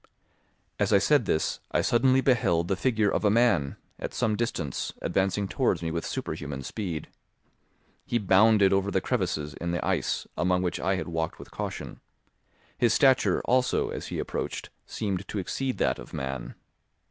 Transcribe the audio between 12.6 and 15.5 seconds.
his stature, also, as he approached, seemed to